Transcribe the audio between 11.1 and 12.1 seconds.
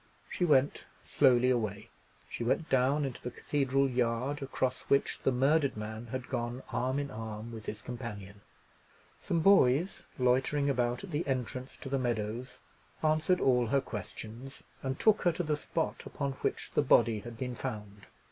the entrance to the